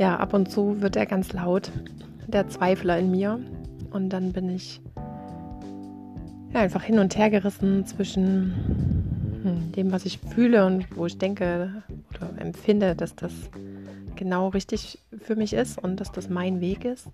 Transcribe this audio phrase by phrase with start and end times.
[0.00, 1.70] ja, ab und zu wird er ganz laut,
[2.26, 3.38] der Zweifler in mir.
[3.90, 4.80] Und dann bin ich
[6.54, 8.54] ja, einfach hin und her gerissen zwischen
[9.42, 13.32] hm, dem, was ich fühle und wo ich denke oder empfinde, dass das
[14.16, 17.06] genau richtig für mich ist und dass das mein Weg ist.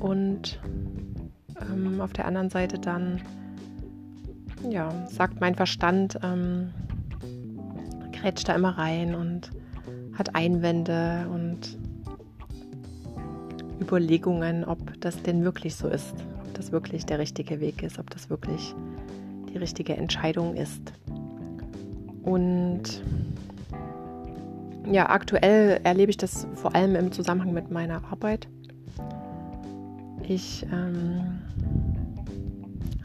[0.00, 0.60] Und
[1.60, 3.20] ähm, auf der anderen Seite dann,
[4.70, 6.70] ja, sagt mein Verstand, ähm,
[8.12, 9.50] grätscht da immer rein und
[10.14, 11.78] hat Einwände und
[13.80, 18.10] Überlegungen, ob das denn wirklich so ist, ob das wirklich der richtige Weg ist, ob
[18.10, 18.74] das wirklich
[19.52, 20.92] die richtige Entscheidung ist.
[22.22, 23.02] Und
[24.90, 28.48] ja, aktuell erlebe ich das vor allem im Zusammenhang mit meiner Arbeit.
[30.28, 31.40] Ich ähm,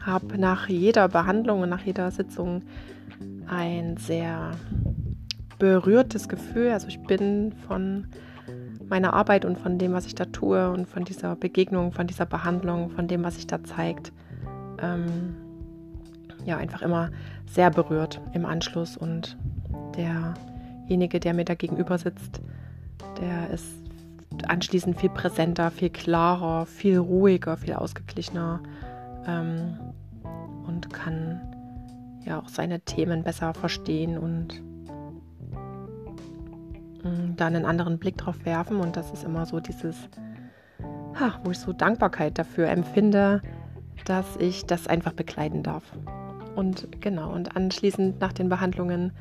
[0.00, 2.62] habe nach jeder Behandlung und nach jeder Sitzung
[3.46, 4.52] ein sehr
[5.58, 6.70] berührtes Gefühl.
[6.70, 8.06] Also ich bin von
[8.88, 12.26] meiner Arbeit und von dem, was ich da tue und von dieser Begegnung, von dieser
[12.26, 14.12] Behandlung, von dem, was sich da zeigt,
[14.80, 15.36] ähm,
[16.44, 17.10] ja, einfach immer
[17.46, 18.96] sehr berührt im Anschluss.
[18.96, 19.36] Und
[19.96, 22.40] derjenige, der mir da gegenüber sitzt,
[23.20, 23.66] der ist
[24.46, 28.60] anschließend viel präsenter, viel klarer, viel ruhiger, viel ausgeglichener
[29.26, 29.78] ähm,
[30.66, 31.40] und kann
[32.24, 34.62] ja auch seine Themen besser verstehen und
[37.36, 38.78] da einen anderen Blick drauf werfen.
[38.78, 39.96] Und das ist immer so dieses,
[41.18, 43.42] ha, wo ich so Dankbarkeit dafür empfinde,
[44.04, 45.84] dass ich das einfach begleiten darf.
[46.56, 49.12] Und genau, und anschließend nach den Behandlungen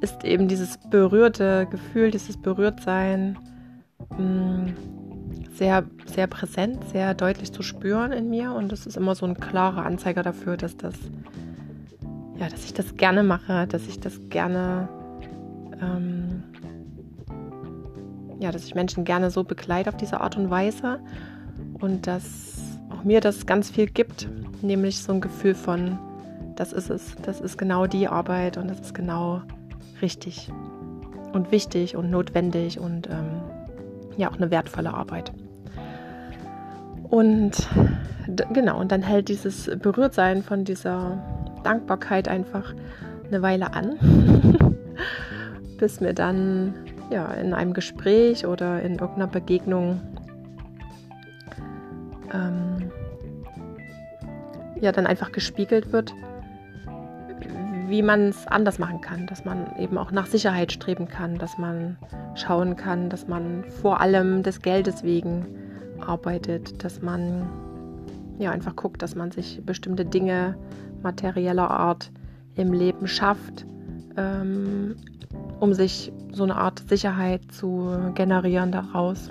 [0.00, 3.38] ist eben dieses berührte Gefühl, dieses Berührtsein
[4.18, 4.74] mh, mm,
[5.54, 8.52] sehr, sehr präsent, sehr deutlich zu spüren in mir.
[8.52, 10.94] Und das ist immer so ein klarer Anzeiger dafür, dass das,
[12.38, 14.88] ja, dass ich das gerne mache, dass ich das gerne
[15.80, 16.42] ähm,
[18.42, 20.98] ja, dass ich Menschen gerne so begleite auf diese Art und Weise
[21.80, 22.58] und dass
[22.90, 24.28] auch mir das ganz viel gibt,
[24.62, 25.98] nämlich so ein Gefühl von,
[26.56, 29.42] das ist es, das ist genau die Arbeit und das ist genau
[30.02, 30.52] richtig
[31.32, 33.40] und wichtig und notwendig und ähm,
[34.16, 35.32] ja auch eine wertvolle Arbeit.
[37.08, 37.68] Und
[38.52, 41.22] genau, und dann hält dieses Berührtsein von dieser
[41.62, 42.74] Dankbarkeit einfach
[43.28, 43.98] eine Weile an,
[45.78, 46.74] bis mir dann
[47.12, 50.00] ja, in einem Gespräch oder in irgendeiner Begegnung
[52.32, 52.90] ähm,
[54.80, 56.14] ja dann einfach gespiegelt wird,
[57.88, 61.58] wie man es anders machen kann, dass man eben auch nach Sicherheit streben kann, dass
[61.58, 61.98] man
[62.34, 65.46] schauen kann, dass man vor allem des Geldes wegen
[66.00, 67.48] arbeitet, dass man
[68.38, 70.56] ja einfach guckt, dass man sich bestimmte Dinge
[71.02, 72.10] materieller Art
[72.54, 73.66] im Leben schafft,
[74.16, 74.96] ähm,
[75.62, 79.28] um sich so eine Art Sicherheit zu generieren daraus.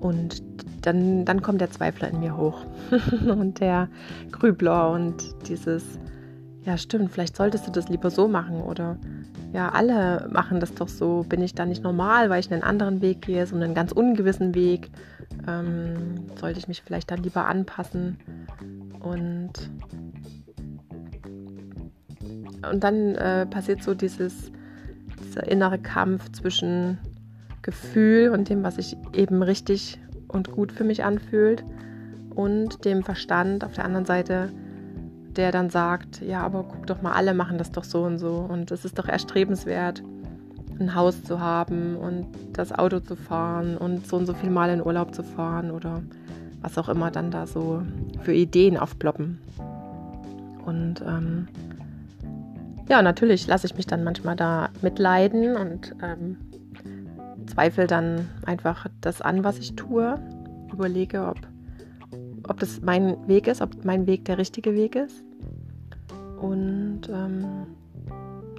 [0.00, 0.42] Und
[0.82, 2.66] dann, dann kommt der Zweifler in mir hoch
[3.28, 3.88] und der
[4.32, 5.84] Grübler und dieses,
[6.64, 8.98] ja stimmt, vielleicht solltest du das lieber so machen oder
[9.52, 11.24] ja, alle machen das doch so.
[11.28, 14.56] Bin ich da nicht normal, weil ich einen anderen Weg gehe, so einen ganz ungewissen
[14.56, 14.90] Weg?
[15.46, 18.18] Ähm, sollte ich mich vielleicht dann lieber anpassen?
[18.98, 19.52] Und
[22.70, 24.50] und dann äh, passiert so dieses,
[25.22, 26.98] dieser innere Kampf zwischen
[27.62, 29.98] Gefühl und dem, was sich eben richtig
[30.28, 31.64] und gut für mich anfühlt
[32.34, 34.50] und dem Verstand auf der anderen Seite,
[35.36, 38.46] der dann sagt, ja, aber guck doch mal, alle machen das doch so und so
[38.48, 40.02] und es ist doch erstrebenswert,
[40.78, 44.70] ein Haus zu haben und das Auto zu fahren und so und so viel Mal
[44.70, 46.02] in Urlaub zu fahren oder
[46.62, 47.82] was auch immer dann da so
[48.22, 49.38] für Ideen aufploppen.
[50.64, 51.48] Und ähm,
[52.90, 56.36] ja, natürlich lasse ich mich dann manchmal da mitleiden und ähm,
[57.46, 60.18] zweifle dann einfach das an, was ich tue.
[60.72, 61.38] Überlege, ob,
[62.48, 65.22] ob das mein Weg ist, ob mein Weg der richtige Weg ist.
[66.40, 67.44] Und ähm,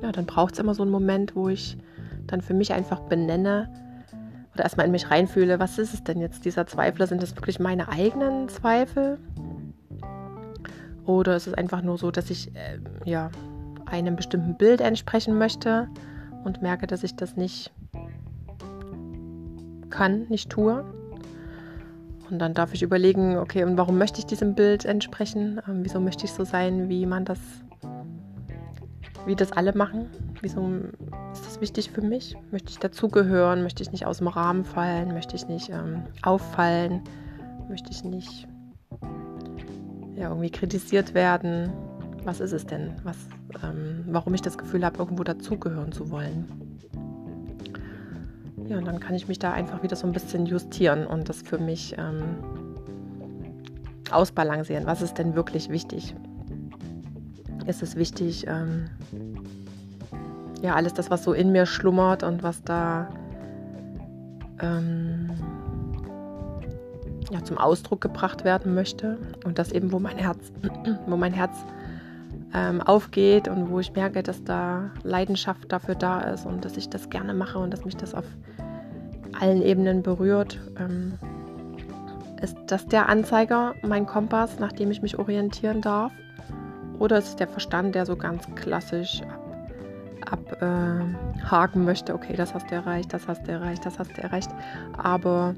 [0.01, 1.77] ja, dann braucht es immer so einen Moment, wo ich
[2.27, 3.69] dann für mich einfach benenne
[4.53, 7.05] oder erstmal in mich reinfühle, was ist es denn jetzt, dieser Zweifel?
[7.05, 9.19] Sind das wirklich meine eigenen Zweifel?
[11.05, 13.29] Oder ist es einfach nur so, dass ich äh, ja
[13.91, 15.87] einem bestimmten Bild entsprechen möchte
[16.43, 17.71] und merke, dass ich das nicht
[19.89, 20.83] kann, nicht tue.
[22.29, 25.61] Und dann darf ich überlegen, okay, und warum möchte ich diesem Bild entsprechen?
[25.67, 27.39] Ähm, wieso möchte ich so sein, wie man das,
[29.25, 30.09] wie das alle machen?
[30.41, 30.65] Wieso
[31.33, 32.37] ist das wichtig für mich?
[32.51, 33.63] Möchte ich dazugehören?
[33.63, 35.13] Möchte ich nicht aus dem Rahmen fallen?
[35.13, 37.01] Möchte ich nicht ähm, auffallen?
[37.67, 38.47] Möchte ich nicht
[40.15, 41.73] ja, irgendwie kritisiert werden?
[42.23, 42.91] Was ist es denn?
[43.03, 43.17] Was,
[43.63, 46.71] ähm, warum ich das Gefühl habe, irgendwo dazugehören zu wollen?
[48.71, 51.41] ja, und dann kann ich mich da einfach wieder so ein bisschen justieren und das
[51.41, 52.37] für mich ähm,
[54.09, 54.85] ausbalancieren.
[54.85, 56.15] Was ist denn wirklich wichtig?
[57.67, 58.85] Ist es wichtig, ähm,
[60.61, 63.09] ja, alles das, was so in mir schlummert und was da
[64.61, 65.31] ähm,
[67.29, 70.51] ja, zum Ausdruck gebracht werden möchte und das eben, wo mein Herz,
[71.07, 71.57] wo mein Herz
[72.53, 76.89] ähm, aufgeht und wo ich merke, dass da Leidenschaft dafür da ist und dass ich
[76.89, 78.25] das gerne mache und dass mich das auf
[79.39, 80.59] allen Ebenen berührt.
[80.77, 81.17] Ähm,
[82.41, 86.11] ist das der Anzeiger, mein Kompass, nach dem ich mich orientieren darf?
[86.99, 89.21] Oder ist es der Verstand, der so ganz klassisch
[90.29, 91.15] abhaken
[91.49, 94.21] ab, äh, möchte, okay, das hast du erreicht, das hast du erreicht, das hast du
[94.21, 94.49] erreicht.
[94.97, 95.55] Aber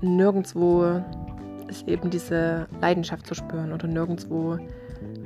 [0.00, 1.02] nirgendwo
[1.68, 4.58] ist eben diese Leidenschaft zu spüren oder nirgendwo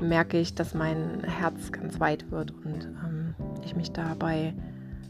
[0.01, 3.35] merke ich, dass mein Herz ganz weit wird und ähm,
[3.65, 4.55] ich mich dabei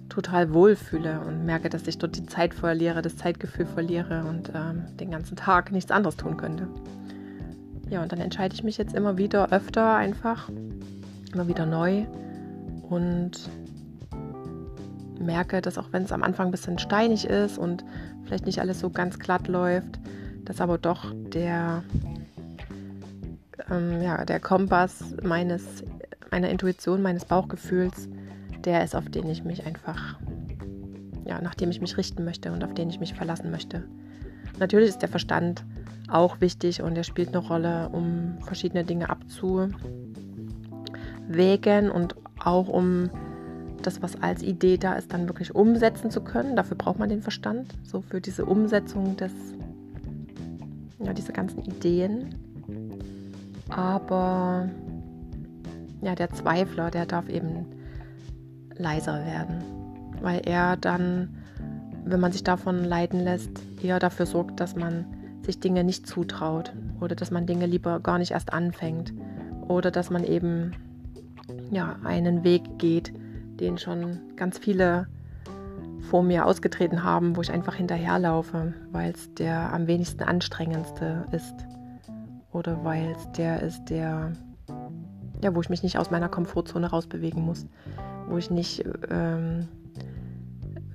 [0.09, 4.85] total wohlfühle und merke, dass ich dort die Zeit verliere, das Zeitgefühl verliere und ähm,
[4.99, 6.69] den ganzen Tag nichts anderes tun könnte.
[7.91, 10.49] Ja, und dann entscheide ich mich jetzt immer wieder öfter einfach,
[11.33, 12.07] immer wieder neu
[12.89, 13.49] und
[15.19, 17.85] merke, dass auch wenn es am Anfang ein bisschen steinig ist und
[18.25, 19.99] vielleicht nicht alles so ganz glatt läuft,
[20.45, 21.83] dass aber doch der,
[23.71, 25.85] ähm, ja, der Kompass meines,
[26.31, 28.09] meiner Intuition, meines Bauchgefühls,
[28.65, 30.19] der ist, auf den ich mich einfach,
[31.27, 33.85] ja, nach dem ich mich richten möchte und auf den ich mich verlassen möchte.
[34.59, 35.65] Natürlich ist der Verstand
[36.09, 39.79] auch wichtig und er spielt eine Rolle, um verschiedene Dinge abzuwägen
[41.91, 43.11] und auch um
[43.83, 46.57] das, was als Idee da ist, dann wirklich umsetzen zu können.
[46.57, 49.33] Dafür braucht man den Verstand, so für diese Umsetzung des,
[51.01, 52.35] ja, diese ganzen Ideen.
[53.75, 54.69] Aber
[56.01, 57.67] ja, der Zweifler, der darf eben
[58.77, 59.65] leiser werden,
[60.21, 61.37] weil er dann,
[62.05, 63.51] wenn man sich davon leiten lässt,
[63.83, 65.07] eher dafür sorgt, dass man
[65.43, 69.13] sich Dinge nicht zutraut oder dass man Dinge lieber gar nicht erst anfängt
[69.67, 70.73] oder dass man eben
[71.71, 73.13] ja einen Weg geht,
[73.59, 75.09] den schon ganz viele
[76.11, 81.55] vor mir ausgetreten haben, wo ich einfach hinterherlaufe, weil es der am wenigsten anstrengendste ist.
[82.55, 84.33] Oder weil es der ist, der,
[85.43, 87.67] ja, wo ich mich nicht aus meiner Komfortzone rausbewegen muss.
[88.29, 89.67] Wo ich nicht ähm,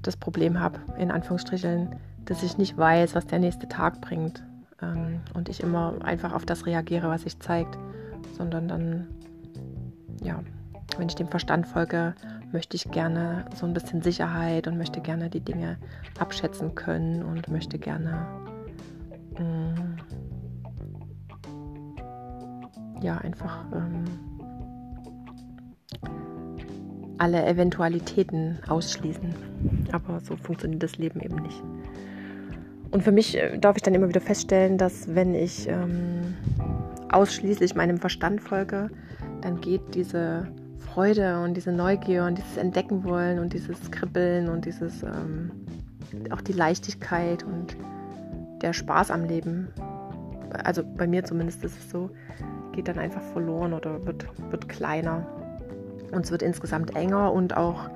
[0.02, 1.90] das Problem habe, in Anführungsstrichen,
[2.24, 4.42] dass ich nicht weiß, was der nächste Tag bringt.
[4.82, 7.78] Ähm, und ich immer einfach auf das reagiere, was sich zeigt.
[8.38, 9.08] Sondern dann,
[10.24, 10.40] ja,
[10.98, 12.16] wenn ich dem Verstand folge,
[12.54, 15.78] möchte ich gerne so ein bisschen Sicherheit und möchte gerne die Dinge
[16.18, 18.26] abschätzen können und möchte gerne
[19.36, 19.98] ähm,
[23.04, 24.06] ja einfach ähm,
[27.18, 29.36] alle Eventualitäten ausschließen.
[29.92, 31.62] Aber so funktioniert das Leben eben nicht.
[32.92, 36.36] Und für mich äh, darf ich dann immer wieder feststellen, dass wenn ich ähm,
[37.12, 38.90] ausschließlich meinem Verstand folge,
[39.42, 40.48] dann geht diese
[40.80, 45.52] Freude und diese Neugier und dieses Entdecken wollen und dieses Kribbeln und dieses ähm,
[46.32, 47.78] auch die Leichtigkeit und
[48.62, 49.68] der Spaß am Leben.
[50.52, 52.10] Also bei mir zumindest ist es so,
[52.74, 55.26] geht dann einfach verloren oder wird, wird kleiner.
[56.12, 57.90] Und es wird insgesamt enger und auch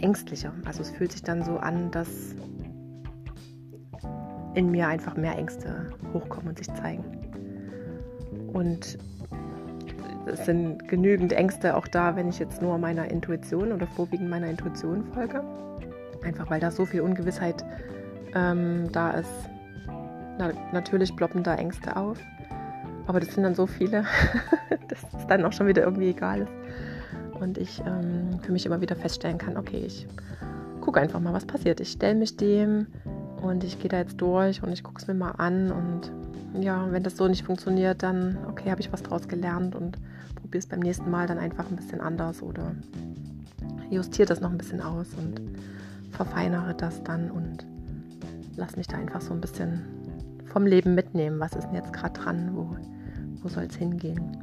[0.00, 0.52] ängstlicher.
[0.64, 2.08] Also es fühlt sich dann so an, dass
[4.54, 7.04] in mir einfach mehr Ängste hochkommen und sich zeigen.
[8.52, 8.98] Und
[10.26, 14.48] es sind genügend Ängste auch da, wenn ich jetzt nur meiner Intuition oder vorwiegend meiner
[14.48, 15.42] Intuition folge.
[16.24, 17.64] Einfach weil da so viel Ungewissheit
[18.34, 19.48] ähm, da ist.
[20.38, 22.18] Na, natürlich ploppen da Ängste auf.
[23.06, 24.04] Aber das sind dann so viele,
[24.88, 26.52] dass es dann auch schon wieder irgendwie egal ist.
[27.40, 30.06] Und ich ähm, für mich immer wieder feststellen kann, okay, ich
[30.80, 31.80] gucke einfach mal, was passiert.
[31.80, 32.86] Ich stelle mich dem
[33.42, 35.70] und ich gehe da jetzt durch und ich gucke es mir mal an.
[35.72, 36.12] Und
[36.62, 39.98] ja, wenn das so nicht funktioniert, dann okay, habe ich was draus gelernt und
[40.36, 42.72] probiere es beim nächsten Mal dann einfach ein bisschen anders oder
[43.90, 45.40] justiere das noch ein bisschen aus und
[46.10, 47.66] verfeinere das dann und
[48.56, 49.97] lass mich da einfach so ein bisschen
[50.52, 51.40] vom Leben mitnehmen.
[51.40, 52.50] Was ist denn jetzt gerade dran?
[52.54, 52.76] Wo,
[53.42, 54.36] wo soll es hingehen?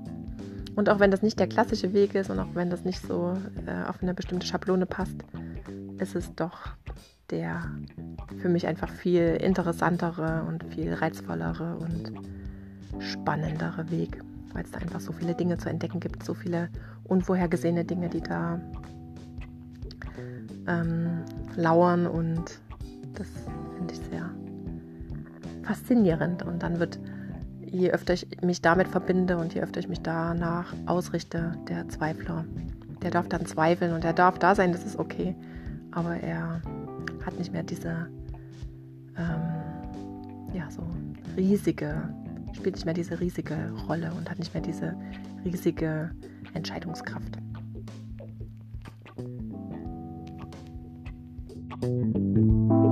[0.76, 3.34] Und auch wenn das nicht der klassische Weg ist und auch wenn das nicht so
[3.66, 5.16] äh, auf eine bestimmte Schablone passt,
[6.00, 6.60] ist es doch
[7.32, 7.64] der
[8.38, 12.12] für mich einfach viel interessantere und viel reizvollere und
[13.00, 14.22] spannendere Weg
[14.56, 16.70] weil es da einfach so viele Dinge zu entdecken gibt, so viele
[17.04, 18.60] unvorhergesehene Dinge, die da
[20.66, 21.26] ähm,
[21.58, 22.62] lauern und
[23.16, 23.28] das
[23.76, 24.32] finde ich sehr
[25.66, 26.44] faszinierend.
[26.44, 27.00] Und dann wird,
[27.62, 32.46] je öfter ich mich damit verbinde und je öfter ich mich danach ausrichte, der Zweifler,
[33.02, 35.36] der darf dann zweifeln und er darf da sein, das ist okay.
[35.92, 36.62] Aber er
[37.26, 38.08] hat nicht mehr diese,
[39.18, 40.84] ähm, ja, so
[41.36, 42.10] riesige,
[42.54, 44.96] spielt nicht mehr diese riesige Rolle und hat nicht mehr diese
[45.44, 46.12] riesige
[46.54, 47.38] Entscheidungskraft.
[51.82, 52.85] Thank you.